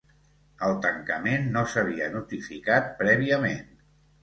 El 0.67 0.71
tancament 0.85 1.45
no 1.59 1.63
s’havia 1.75 2.09
notificat 2.15 2.91
prèviament. 3.05 3.81